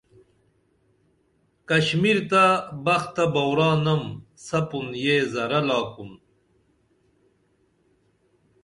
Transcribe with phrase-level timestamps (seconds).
[1.69, 2.43] کشمیر تہ
[2.85, 4.03] بخ تہ بورانم
[4.45, 6.11] سپُن یہ زرہ لاکُن